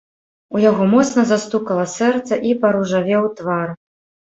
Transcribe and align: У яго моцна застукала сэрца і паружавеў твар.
У 0.55 0.61
яго 0.63 0.87
моцна 0.93 1.21
застукала 1.33 1.85
сэрца 1.97 2.43
і 2.49 2.59
паружавеў 2.67 3.33
твар. 3.41 3.81